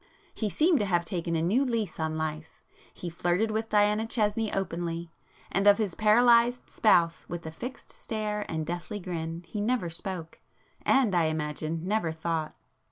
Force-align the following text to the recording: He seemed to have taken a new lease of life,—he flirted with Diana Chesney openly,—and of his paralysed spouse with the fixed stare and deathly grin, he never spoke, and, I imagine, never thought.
He 0.33 0.49
seemed 0.49 0.79
to 0.79 0.87
have 0.87 1.05
taken 1.05 1.35
a 1.35 1.43
new 1.43 1.63
lease 1.63 1.99
of 1.99 2.11
life,—he 2.13 3.07
flirted 3.11 3.51
with 3.51 3.69
Diana 3.69 4.07
Chesney 4.07 4.51
openly,—and 4.51 5.67
of 5.67 5.77
his 5.77 5.93
paralysed 5.93 6.67
spouse 6.67 7.29
with 7.29 7.43
the 7.43 7.51
fixed 7.51 7.91
stare 7.91 8.43
and 8.49 8.65
deathly 8.65 8.97
grin, 8.99 9.43
he 9.47 9.61
never 9.61 9.91
spoke, 9.91 10.39
and, 10.81 11.13
I 11.13 11.25
imagine, 11.25 11.87
never 11.87 12.11
thought. 12.11 12.55